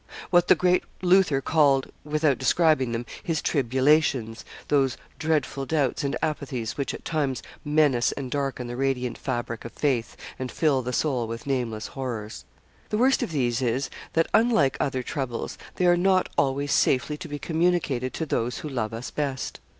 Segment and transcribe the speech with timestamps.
[0.31, 6.75] What the great Luther called, without describing them, his 'tribulations' those dreadful doubts and apathies
[6.75, 11.27] which at times menace and darken the radiant fabric of faith, and fill the soul
[11.27, 12.45] with nameless horrors.
[12.89, 17.27] The worst of these is, that unlike other troubles, they are not always safely to
[17.27, 19.59] be communicated to those who love us best.